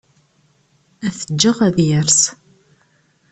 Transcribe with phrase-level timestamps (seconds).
[1.05, 2.19] Ad t-ǧǧeɣ ad yers.